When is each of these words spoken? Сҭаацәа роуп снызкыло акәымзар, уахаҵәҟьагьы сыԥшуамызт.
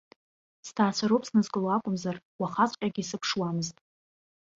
Сҭаацәа 0.67 1.05
роуп 1.09 1.23
снызкыло 1.27 1.69
акәымзар, 1.71 2.15
уахаҵәҟьагьы 2.39 3.03
сыԥшуамызт. 3.09 3.75